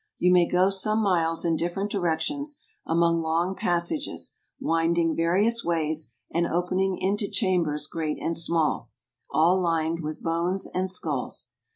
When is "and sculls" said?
10.65-11.49